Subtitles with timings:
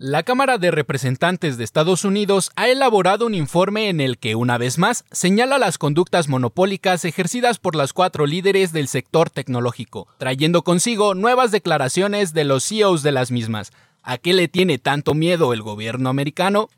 [0.00, 4.56] La Cámara de Representantes de Estados Unidos ha elaborado un informe en el que, una
[4.56, 10.62] vez más, señala las conductas monopólicas ejercidas por las cuatro líderes del sector tecnológico, trayendo
[10.62, 13.72] consigo nuevas declaraciones de los CEOs de las mismas.
[14.04, 16.68] ¿A qué le tiene tanto miedo el gobierno americano?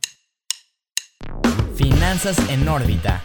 [1.74, 3.22] Finanzas en órbita.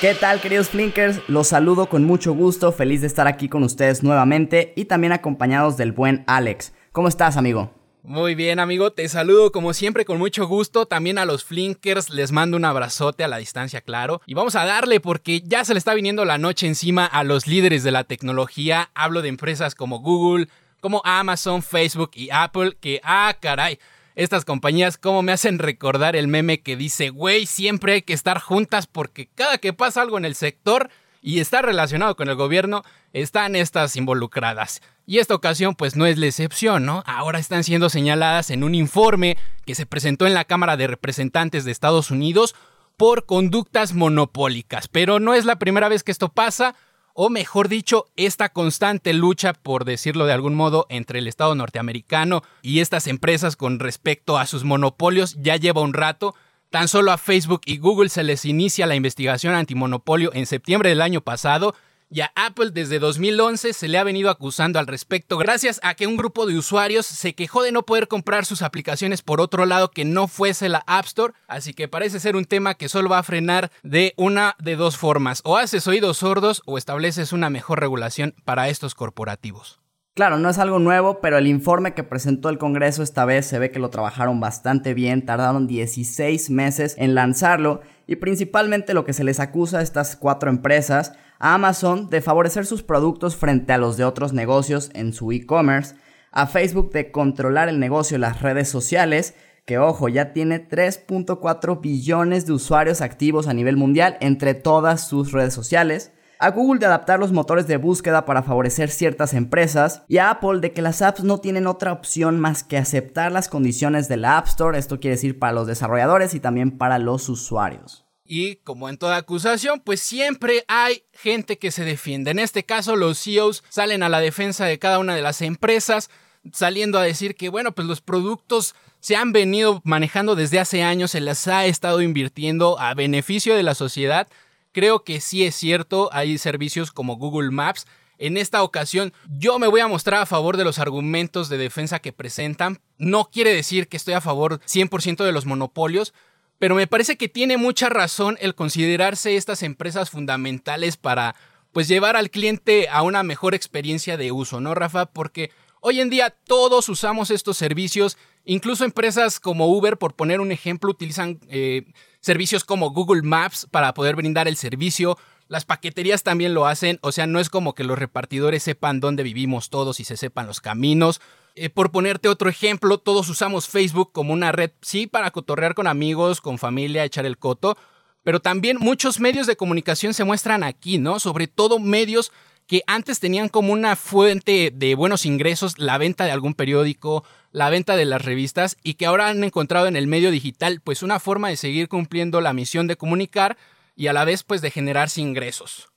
[0.00, 1.20] ¿Qué tal queridos Flinkers?
[1.28, 5.76] Los saludo con mucho gusto, feliz de estar aquí con ustedes nuevamente y también acompañados
[5.76, 6.72] del buen Alex.
[6.90, 7.83] ¿Cómo estás amigo?
[8.06, 10.84] Muy bien, amigo, te saludo como siempre con mucho gusto.
[10.84, 14.20] También a los Flinkers les mando un abrazote a la distancia, claro.
[14.26, 17.46] Y vamos a darle porque ya se le está viniendo la noche encima a los
[17.46, 18.90] líderes de la tecnología.
[18.94, 20.48] Hablo de empresas como Google,
[20.80, 23.78] como Amazon, Facebook y Apple, que, ah, caray.
[24.16, 28.38] Estas compañías, como me hacen recordar el meme que dice, güey, siempre hay que estar
[28.38, 30.90] juntas porque cada que pasa algo en el sector
[31.24, 34.82] y está relacionado con el gobierno, están estas involucradas.
[35.06, 37.02] Y esta ocasión pues no es la excepción, ¿no?
[37.06, 41.64] Ahora están siendo señaladas en un informe que se presentó en la Cámara de Representantes
[41.64, 42.54] de Estados Unidos
[42.98, 44.86] por conductas monopólicas.
[44.88, 46.74] Pero no es la primera vez que esto pasa,
[47.14, 52.42] o mejor dicho, esta constante lucha, por decirlo de algún modo, entre el Estado norteamericano
[52.60, 56.34] y estas empresas con respecto a sus monopolios ya lleva un rato.
[56.74, 61.02] Tan solo a Facebook y Google se les inicia la investigación antimonopolio en septiembre del
[61.02, 61.76] año pasado
[62.10, 66.08] y a Apple desde 2011 se le ha venido acusando al respecto gracias a que
[66.08, 69.92] un grupo de usuarios se quejó de no poder comprar sus aplicaciones por otro lado
[69.92, 73.18] que no fuese la App Store, así que parece ser un tema que solo va
[73.20, 77.78] a frenar de una de dos formas, o haces oídos sordos o estableces una mejor
[77.78, 79.83] regulación para estos corporativos.
[80.14, 83.58] Claro, no es algo nuevo, pero el informe que presentó el Congreso esta vez se
[83.58, 89.12] ve que lo trabajaron bastante bien, tardaron 16 meses en lanzarlo y principalmente lo que
[89.12, 93.78] se les acusa a estas cuatro empresas a Amazon de favorecer sus productos frente a
[93.78, 95.96] los de otros negocios en su e-commerce,
[96.30, 99.34] a Facebook de controlar el negocio en las redes sociales,
[99.66, 105.32] que ojo, ya tiene 3.4 billones de usuarios activos a nivel mundial entre todas sus
[105.32, 106.12] redes sociales,
[106.44, 110.60] a Google de adaptar los motores de búsqueda para favorecer ciertas empresas y a Apple
[110.60, 114.36] de que las apps no tienen otra opción más que aceptar las condiciones de la
[114.36, 118.04] App Store, esto quiere decir para los desarrolladores y también para los usuarios.
[118.26, 122.30] Y como en toda acusación, pues siempre hay gente que se defiende.
[122.30, 126.10] En este caso, los CEOs salen a la defensa de cada una de las empresas,
[126.52, 131.12] saliendo a decir que, bueno, pues los productos se han venido manejando desde hace años,
[131.12, 134.28] se las ha estado invirtiendo a beneficio de la sociedad.
[134.74, 137.86] Creo que sí es cierto, hay servicios como Google Maps.
[138.18, 142.00] En esta ocasión yo me voy a mostrar a favor de los argumentos de defensa
[142.00, 142.80] que presentan.
[142.98, 146.12] No quiere decir que estoy a favor 100% de los monopolios,
[146.58, 151.36] pero me parece que tiene mucha razón el considerarse estas empresas fundamentales para
[151.70, 155.06] pues llevar al cliente a una mejor experiencia de uso, ¿no, Rafa?
[155.06, 155.52] Porque
[155.82, 160.90] hoy en día todos usamos estos servicios, incluso empresas como Uber, por poner un ejemplo,
[160.90, 161.84] utilizan eh,
[162.24, 165.18] servicios como Google Maps para poder brindar el servicio.
[165.46, 169.22] Las paqueterías también lo hacen, o sea, no es como que los repartidores sepan dónde
[169.22, 171.20] vivimos todos y se sepan los caminos.
[171.54, 175.86] Eh, por ponerte otro ejemplo, todos usamos Facebook como una red, sí, para cotorrear con
[175.86, 177.76] amigos, con familia, echar el coto,
[178.22, 181.20] pero también muchos medios de comunicación se muestran aquí, ¿no?
[181.20, 182.32] Sobre todo medios
[182.66, 187.70] que antes tenían como una fuente de buenos ingresos la venta de algún periódico, la
[187.70, 191.20] venta de las revistas y que ahora han encontrado en el medio digital pues una
[191.20, 193.56] forma de seguir cumpliendo la misión de comunicar
[193.94, 195.88] y a la vez pues de generarse ingresos.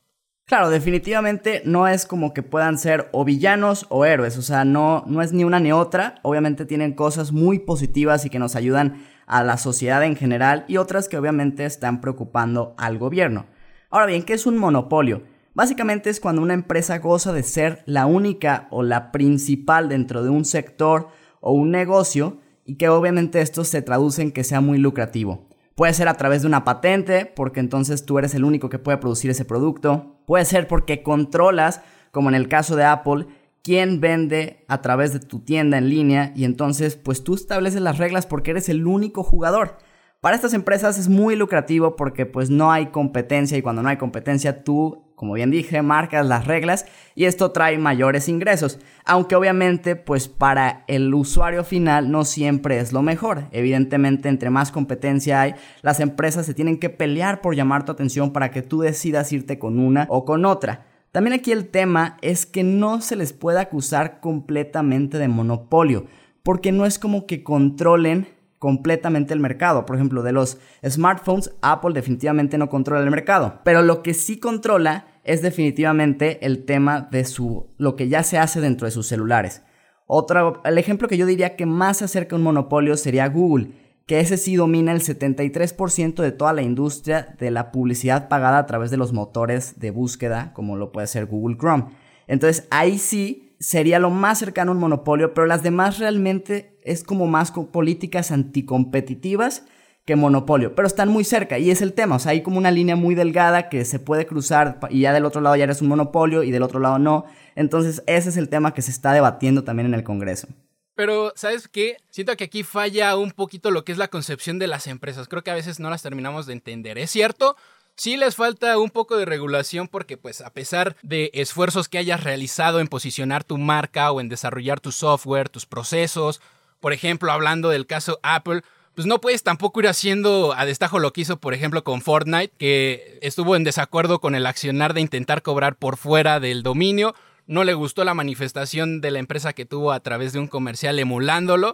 [0.46, 5.04] Claro, definitivamente no es como que puedan ser o villanos o héroes, o sea, no,
[5.06, 9.06] no es ni una ni otra, obviamente tienen cosas muy positivas y que nos ayudan
[9.26, 13.46] a la sociedad en general y otras que obviamente están preocupando al gobierno.
[13.90, 15.24] Ahora bien, ¿qué es un monopolio?
[15.58, 20.30] Básicamente es cuando una empresa goza de ser la única o la principal dentro de
[20.30, 21.08] un sector
[21.42, 25.48] o un negocio y que obviamente esto se traduce en que sea muy lucrativo.
[25.74, 29.00] Puede ser a través de una patente, porque entonces tú eres el único que puede
[29.00, 30.22] producir ese producto.
[30.28, 31.82] Puede ser porque controlas,
[32.12, 33.26] como en el caso de Apple,
[33.64, 37.98] quién vende a través de tu tienda en línea y entonces pues tú estableces las
[37.98, 39.80] reglas porque eres el único jugador.
[40.22, 43.98] Para estas empresas es muy lucrativo porque pues no hay competencia y cuando no hay
[43.98, 46.86] competencia tú como bien dije, marcas las reglas
[47.16, 48.78] y esto trae mayores ingresos.
[49.04, 53.46] Aunque obviamente, pues para el usuario final no siempre es lo mejor.
[53.52, 58.32] Evidentemente, entre más competencia hay, las empresas se tienen que pelear por llamar tu atención
[58.32, 60.86] para que tú decidas irte con una o con otra.
[61.12, 66.06] También aquí el tema es que no se les puede acusar completamente de monopolio,
[66.44, 68.28] porque no es como que controlen
[68.60, 69.86] completamente el mercado.
[69.86, 70.58] Por ejemplo, de los
[70.88, 73.62] smartphones, Apple definitivamente no controla el mercado.
[73.64, 78.38] Pero lo que sí controla es definitivamente el tema de su lo que ya se
[78.38, 79.64] hace dentro de sus celulares.
[80.06, 83.72] Otro, el ejemplo que yo diría que más se acerca a un monopolio sería Google,
[84.06, 88.66] que ese sí domina el 73% de toda la industria de la publicidad pagada a
[88.66, 91.88] través de los motores de búsqueda, como lo puede ser Google Chrome.
[92.28, 97.04] Entonces ahí sí sería lo más cercano a un monopolio, pero las demás realmente es
[97.04, 99.66] como más políticas anticompetitivas
[100.06, 102.72] que monopolio, pero están muy cerca y es el tema, o sea, hay como una
[102.72, 105.90] línea muy delgada que se puede cruzar y ya del otro lado ya eres un
[105.90, 107.26] monopolio y del otro lado no,
[107.56, 110.48] entonces ese es el tema que se está debatiendo también en el Congreso.
[110.96, 111.98] Pero, ¿sabes qué?
[112.10, 115.28] Siento que aquí falla un poquito lo que es la concepción de las empresas.
[115.28, 116.98] Creo que a veces no las terminamos de entender.
[116.98, 117.56] Es cierto,
[117.98, 122.24] Sí les falta un poco de regulación porque pues a pesar de esfuerzos que hayas
[122.24, 126.40] realizado en posicionar tu marca o en desarrollar tu software, tus procesos,
[126.80, 128.62] por ejemplo, hablando del caso Apple,
[128.94, 132.54] pues no puedes tampoco ir haciendo a destajo lo que hizo, por ejemplo, con Fortnite,
[132.60, 137.16] que estuvo en desacuerdo con el accionar de intentar cobrar por fuera del dominio.
[137.48, 141.00] No le gustó la manifestación de la empresa que tuvo a través de un comercial
[141.00, 141.74] emulándolo.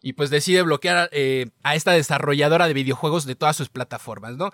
[0.00, 4.50] Y pues decide bloquear eh, a esta desarrolladora de videojuegos de todas sus plataformas, ¿no?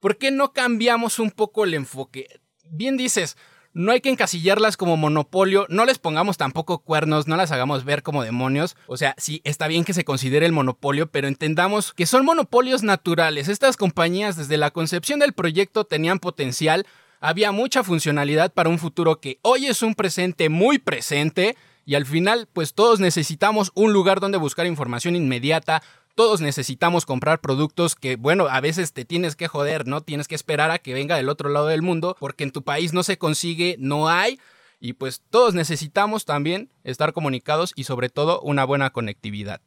[0.00, 2.28] ¿Por qué no cambiamos un poco el enfoque?
[2.70, 3.36] Bien dices,
[3.72, 8.02] no hay que encasillarlas como monopolio, no les pongamos tampoco cuernos, no las hagamos ver
[8.02, 8.76] como demonios.
[8.86, 12.82] O sea, sí, está bien que se considere el monopolio, pero entendamos que son monopolios
[12.82, 13.48] naturales.
[13.48, 16.86] Estas compañías desde la concepción del proyecto tenían potencial,
[17.20, 21.56] había mucha funcionalidad para un futuro que hoy es un presente muy presente.
[21.84, 25.82] Y al final, pues todos necesitamos un lugar donde buscar información inmediata,
[26.18, 30.00] todos necesitamos comprar productos que, bueno, a veces te tienes que joder, ¿no?
[30.00, 32.92] Tienes que esperar a que venga del otro lado del mundo porque en tu país
[32.92, 34.40] no se consigue, no hay.
[34.80, 39.60] Y pues todos necesitamos también estar comunicados y sobre todo una buena conectividad.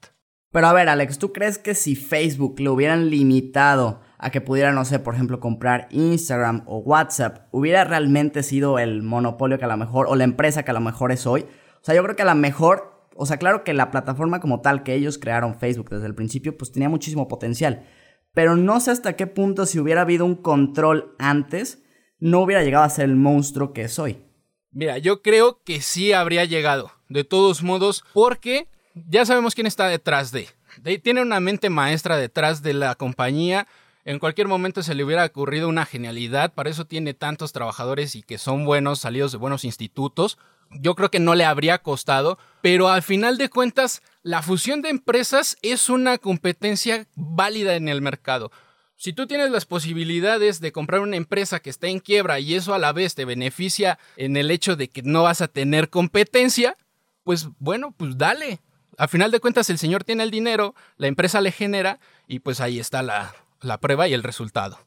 [0.52, 4.74] Pero a ver, Alex, ¿tú crees que si Facebook lo hubieran limitado a que pudiera,
[4.74, 9.70] no sé, por ejemplo, comprar Instagram o WhatsApp, hubiera realmente sido el monopolio que a
[9.70, 11.46] lo mejor, o la empresa que a lo mejor es hoy?
[11.82, 12.91] O sea, yo creo que a lo mejor
[13.22, 16.58] o sea, claro que la plataforma como tal que ellos crearon Facebook desde el principio,
[16.58, 17.86] pues tenía muchísimo potencial.
[18.34, 21.84] Pero no sé hasta qué punto si hubiera habido un control antes,
[22.18, 24.24] no hubiera llegado a ser el monstruo que es hoy.
[24.72, 29.88] Mira, yo creo que sí habría llegado, de todos modos, porque ya sabemos quién está
[29.88, 30.48] detrás de.
[30.82, 33.68] de tiene una mente maestra detrás de la compañía.
[34.04, 38.24] En cualquier momento se le hubiera ocurrido una genialidad, para eso tiene tantos trabajadores y
[38.24, 40.40] que son buenos, salidos de buenos institutos
[40.80, 44.90] yo creo que no le habría costado, pero al final de cuentas, la fusión de
[44.90, 48.52] empresas es una competencia válida en el mercado.
[48.96, 52.76] Si tú tienes las posibilidades de comprar una empresa que está en quiebra y eso
[52.76, 56.78] a la vez te beneficia en el hecho de que no vas a tener competencia,
[57.24, 58.60] pues bueno, pues dale.
[58.98, 62.62] Al final de cuentas el señor tiene el dinero, la empresa le genera y pues
[62.62, 64.78] ahí está la, la prueba y el resultado.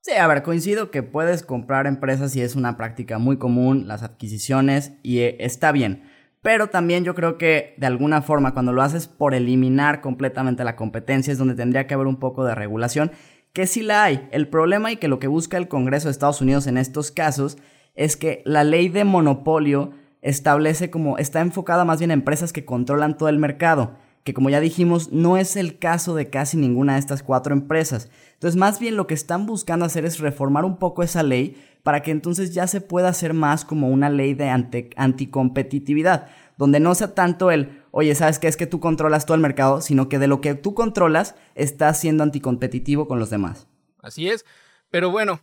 [0.00, 4.02] Sí, a ver, coincido que puedes comprar empresas y es una práctica muy común, las
[4.02, 6.04] adquisiciones, y eh, está bien.
[6.40, 10.76] Pero también yo creo que de alguna forma cuando lo haces por eliminar completamente la
[10.76, 13.10] competencia es donde tendría que haber un poco de regulación,
[13.52, 14.28] que sí la hay.
[14.30, 17.58] El problema y que lo que busca el Congreso de Estados Unidos en estos casos
[17.96, 19.90] es que la ley de monopolio
[20.22, 23.96] establece como está enfocada más bien a empresas que controlan todo el mercado
[24.28, 28.10] que como ya dijimos no es el caso de casi ninguna de estas cuatro empresas.
[28.34, 32.02] Entonces más bien lo que están buscando hacer es reformar un poco esa ley para
[32.02, 36.28] que entonces ya se pueda hacer más como una ley de anticompetitividad,
[36.58, 38.48] donde no sea tanto el, oye, ¿sabes qué?
[38.48, 41.98] Es que tú controlas todo el mercado, sino que de lo que tú controlas estás
[41.98, 43.66] siendo anticompetitivo con los demás.
[44.02, 44.44] Así es,
[44.90, 45.40] pero bueno,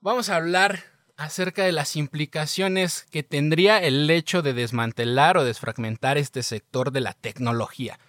[0.00, 0.80] vamos a hablar
[1.16, 7.00] acerca de las implicaciones que tendría el hecho de desmantelar o desfragmentar este sector de
[7.00, 8.00] la tecnología.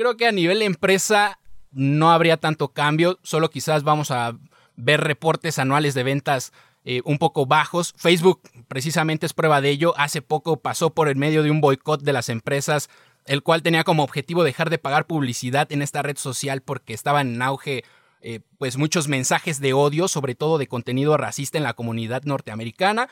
[0.00, 1.38] Creo que a nivel empresa
[1.72, 4.32] no habría tanto cambio, solo quizás vamos a
[4.74, 6.54] ver reportes anuales de ventas
[6.86, 7.92] eh, un poco bajos.
[7.98, 9.92] Facebook precisamente es prueba de ello.
[9.98, 12.88] Hace poco pasó por el medio de un boicot de las empresas,
[13.26, 17.20] el cual tenía como objetivo dejar de pagar publicidad en esta red social porque estaba
[17.20, 17.84] en auge
[18.22, 23.10] eh, pues muchos mensajes de odio, sobre todo de contenido racista en la comunidad norteamericana.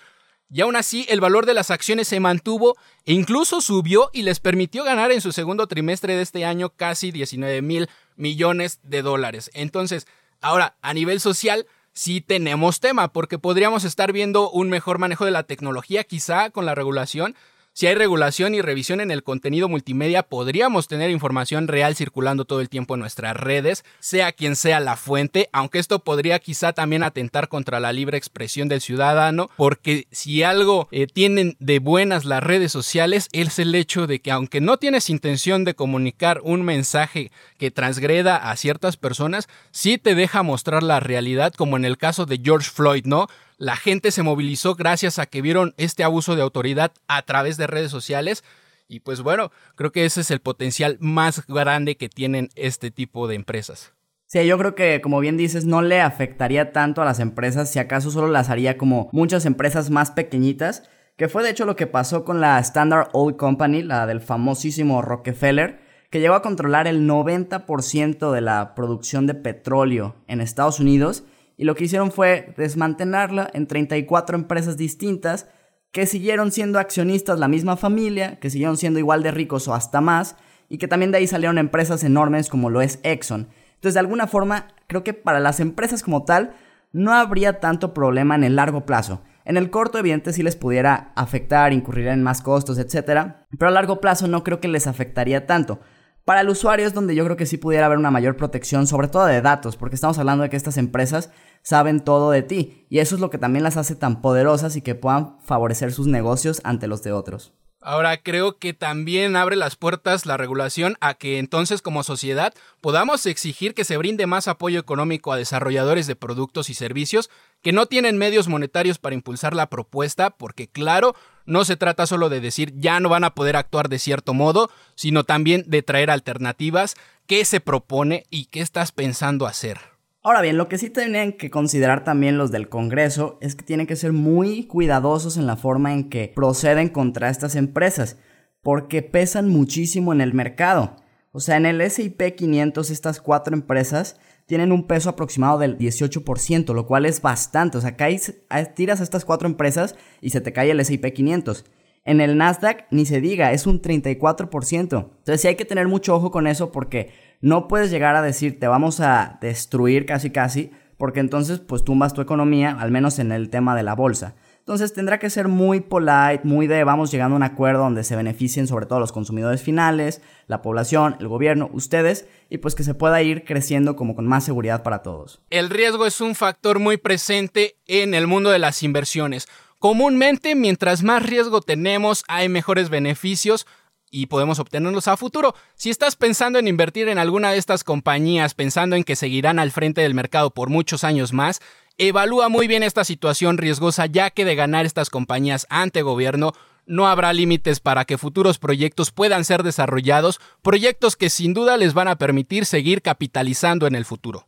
[0.50, 4.40] Y aún así, el valor de las acciones se mantuvo e incluso subió y les
[4.40, 9.50] permitió ganar en su segundo trimestre de este año casi 19 mil millones de dólares.
[9.52, 10.07] Entonces,
[10.40, 15.33] ahora, a nivel social, sí tenemos tema, porque podríamos estar viendo un mejor manejo de
[15.33, 17.35] la tecnología, quizá con la regulación,
[17.79, 22.61] si hay regulación y revisión en el contenido multimedia, podríamos tener información real circulando todo
[22.61, 27.05] el tiempo en nuestras redes, sea quien sea la fuente, aunque esto podría quizá también
[27.05, 32.43] atentar contra la libre expresión del ciudadano, porque si algo eh, tienen de buenas las
[32.43, 37.31] redes sociales es el hecho de que aunque no tienes intención de comunicar un mensaje
[37.59, 42.27] que transgreda a ciertas personas, sí te deja mostrar la realidad, como en el caso
[42.27, 43.29] de George Floyd, ¿no?
[43.59, 47.67] La gente se movilizó gracias a que vieron este abuso de autoridad a través de
[47.67, 48.45] redes sociales
[48.87, 53.27] Y pues bueno, creo que ese es el potencial más grande que tienen este tipo
[53.27, 53.93] de empresas.
[54.29, 57.81] Sí, yo creo que, como bien dices, no le afectaría tanto a las empresas, si
[57.81, 60.85] acaso solo las haría como muchas empresas más pequeñitas,
[61.17, 65.03] que fue de hecho lo que pasó con la Standard Oil Company, la del famosísimo
[65.03, 71.25] Rockefeller, que llegó a controlar el 90% de la producción de petróleo en Estados Unidos,
[71.59, 75.49] y lo que hicieron fue desmantelarla en 34 empresas distintas
[75.91, 80.00] que siguieron siendo accionistas la misma familia, que siguieron siendo igual de ricos o hasta
[80.00, 80.37] más,
[80.69, 83.49] y que también de ahí salieron empresas enormes como lo es Exxon.
[83.75, 86.55] Entonces, de alguna forma, creo que para las empresas como tal,
[86.93, 89.23] no habría tanto problema en el largo plazo.
[89.45, 93.35] En el corto, evidente, sí les pudiera afectar, incurrir en más costos, etc.
[93.59, 95.81] Pero a largo plazo no creo que les afectaría tanto.
[96.29, 99.09] Para el usuario es donde yo creo que sí pudiera haber una mayor protección, sobre
[99.09, 101.31] todo de datos, porque estamos hablando de que estas empresas
[101.63, 104.83] saben todo de ti, y eso es lo que también las hace tan poderosas y
[104.83, 107.55] que puedan favorecer sus negocios ante los de otros.
[107.81, 113.25] Ahora creo que también abre las puertas la regulación a que entonces como sociedad podamos
[113.25, 117.31] exigir que se brinde más apoyo económico a desarrolladores de productos y servicios
[117.63, 121.15] que no tienen medios monetarios para impulsar la propuesta, porque claro,
[121.47, 124.71] no se trata solo de decir ya no van a poder actuar de cierto modo,
[124.97, 126.97] sino también de traer alternativas,
[127.29, 129.98] qué se propone y qué estás pensando hacer.
[130.23, 133.87] Ahora bien, lo que sí tienen que considerar también los del Congreso es que tienen
[133.87, 138.19] que ser muy cuidadosos en la forma en que proceden contra estas empresas,
[138.61, 140.97] porque pesan muchísimo en el mercado.
[141.31, 146.75] O sea, en el SIP 500 estas cuatro empresas tienen un peso aproximado del 18%,
[146.75, 147.79] lo cual es bastante.
[147.79, 148.39] O sea, caes,
[148.75, 151.65] tiras a estas cuatro empresas y se te cae el SIP 500.
[152.05, 154.81] En el Nasdaq ni se diga, es un 34%.
[154.81, 158.59] Entonces sí hay que tener mucho ojo con eso porque no puedes llegar a decir
[158.59, 163.33] te vamos a destruir casi casi, porque entonces pues tumbas tu economía, al menos en
[163.33, 164.35] el tema de la bolsa.
[164.59, 168.16] Entonces tendrá que ser muy polite, muy de vamos llegando a un acuerdo donde se
[168.16, 172.92] beneficien sobre todo los consumidores finales, la población, el gobierno, ustedes, y pues que se
[172.92, 175.40] pueda ir creciendo como con más seguridad para todos.
[175.49, 179.49] El riesgo es un factor muy presente en el mundo de las inversiones.
[179.78, 183.66] Comúnmente, mientras más riesgo tenemos, hay mejores beneficios,
[184.11, 185.55] y podemos obtenerlos a futuro.
[185.75, 189.71] Si estás pensando en invertir en alguna de estas compañías, pensando en que seguirán al
[189.71, 191.61] frente del mercado por muchos años más,
[191.99, 196.53] evalúa muy bien esta situación riesgosa ya que de ganar estas compañías ante gobierno
[196.88, 201.95] no habrá límites para que futuros proyectos puedan ser desarrollados, proyectos que sin duda les
[201.95, 204.48] van a permitir seguir capitalizando en el futuro.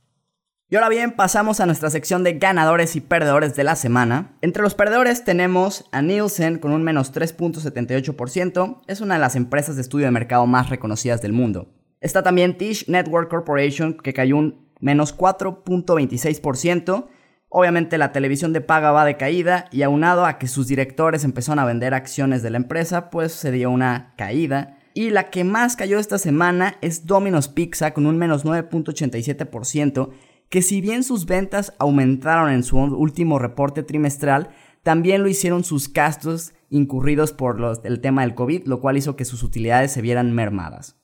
[0.73, 4.37] Y ahora bien, pasamos a nuestra sección de ganadores y perdedores de la semana.
[4.41, 9.75] Entre los perdedores tenemos a Nielsen con un menos 3.78%, es una de las empresas
[9.75, 11.75] de estudio de mercado más reconocidas del mundo.
[12.01, 17.09] Está también Tish Network Corporation que cayó un menos 4.26%.
[17.49, 21.59] Obviamente la televisión de paga va de caída y aunado a que sus directores empezaron
[21.59, 24.79] a vender acciones de la empresa, pues se dio una caída.
[24.95, 30.11] Y la que más cayó esta semana es Domino's Pizza con un menos 9.87%,
[30.51, 34.51] que si bien sus ventas aumentaron en su último reporte trimestral,
[34.83, 39.17] también lo hicieron sus gastos incurridos por los, el tema del COVID, lo cual hizo
[39.17, 41.01] que sus utilidades se vieran mermadas.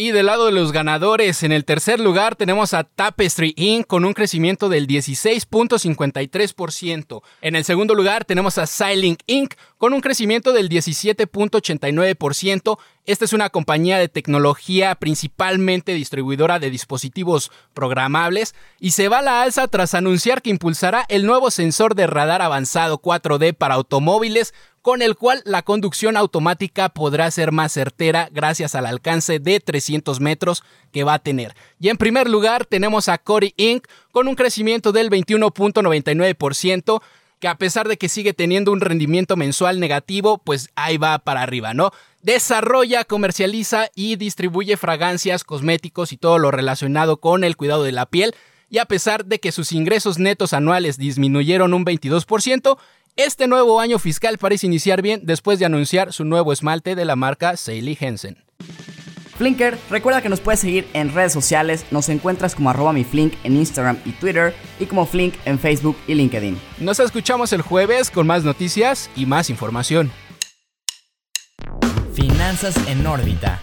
[0.00, 3.84] Y del lado de los ganadores, en el tercer lugar tenemos a Tapestry Inc.
[3.84, 7.20] con un crecimiento del 16.53%.
[7.40, 9.54] En el segundo lugar tenemos a Silink Inc.
[9.76, 12.78] con un crecimiento del 17.89%.
[13.08, 19.22] Esta es una compañía de tecnología principalmente distribuidora de dispositivos programables y se va a
[19.22, 24.52] la alza tras anunciar que impulsará el nuevo sensor de radar avanzado 4D para automóviles
[24.82, 30.20] con el cual la conducción automática podrá ser más certera gracias al alcance de 300
[30.20, 30.62] metros
[30.92, 31.54] que va a tener.
[31.80, 33.86] Y en primer lugar tenemos a Cory Inc.
[34.12, 37.00] con un crecimiento del 21.99%
[37.40, 41.42] que a pesar de que sigue teniendo un rendimiento mensual negativo, pues ahí va para
[41.42, 41.92] arriba, ¿no?
[42.22, 48.06] Desarrolla, comercializa y distribuye fragancias, cosméticos y todo lo relacionado con el cuidado de la
[48.06, 48.34] piel.
[48.70, 52.78] Y a pesar de que sus ingresos netos anuales disminuyeron un 22%,
[53.16, 57.16] este nuevo año fiscal parece iniciar bien después de anunciar su nuevo esmalte de la
[57.16, 58.44] marca Sally Hensen.
[59.38, 63.34] Flinker, recuerda que nos puedes seguir en redes sociales, nos encuentras como arroba mi Flink
[63.44, 66.58] en Instagram y Twitter y como Flink en Facebook y LinkedIn.
[66.80, 70.10] Nos escuchamos el jueves con más noticias y más información.
[72.12, 73.62] Finanzas en órbita.